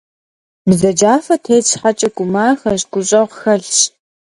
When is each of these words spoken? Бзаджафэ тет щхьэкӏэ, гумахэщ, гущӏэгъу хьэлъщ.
Бзаджафэ 0.69 1.35
тет 1.43 1.63
щхьэкӏэ, 1.69 2.09
гумахэщ, 2.15 2.81
гущӏэгъу 2.91 3.37
хьэлъщ. 3.41 3.79